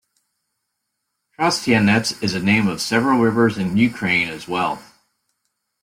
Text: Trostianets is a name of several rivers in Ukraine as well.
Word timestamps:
Trostianets 1.37 2.23
is 2.23 2.33
a 2.33 2.39
name 2.39 2.67
of 2.67 2.81
several 2.81 3.19
rivers 3.19 3.59
in 3.59 3.77
Ukraine 3.77 4.29
as 4.29 4.47
well. 4.47 4.81